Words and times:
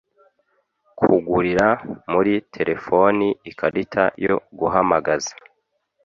kugurira 0.99 1.67
muri 2.11 2.33
telefoni 2.55 3.27
ikarita 3.49 4.03
yo 4.25 4.35
guhamagaza 4.59 5.33